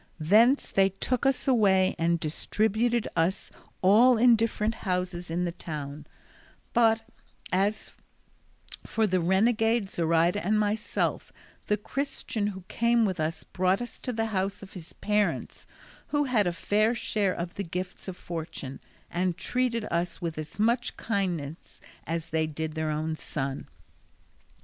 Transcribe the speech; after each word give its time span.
Thence 0.19 0.71
they 0.71 0.89
took 0.89 1.27
us 1.27 1.47
away 1.47 1.93
and 1.99 2.19
distributed 2.19 3.07
us 3.15 3.51
all 3.83 4.17
in 4.17 4.35
different 4.35 4.73
houses 4.81 5.29
in 5.29 5.45
the 5.45 5.51
town; 5.51 6.07
but 6.73 7.03
as 7.53 7.91
for 8.83 9.05
the 9.05 9.19
renegade, 9.19 9.91
Zoraida, 9.91 10.43
and 10.43 10.59
myself, 10.59 11.31
the 11.67 11.77
Christian 11.77 12.47
who 12.47 12.63
came 12.67 13.05
with 13.05 13.19
us 13.19 13.43
brought 13.43 13.79
us 13.79 13.99
to 13.99 14.11
the 14.11 14.25
house 14.33 14.63
of 14.63 14.73
his 14.73 14.93
parents, 14.93 15.67
who 16.07 16.23
had 16.23 16.47
a 16.47 16.51
fair 16.51 16.95
share 16.95 17.35
of 17.35 17.53
the 17.53 17.63
gifts 17.63 18.07
of 18.07 18.17
fortune, 18.17 18.79
and 19.11 19.37
treated 19.37 19.85
us 19.91 20.19
with 20.19 20.35
as 20.39 20.57
much 20.59 20.97
kindness 20.97 21.79
as 22.07 22.29
they 22.29 22.47
did 22.47 22.73
their 22.73 22.89
own 22.89 23.15
son. 23.15 23.67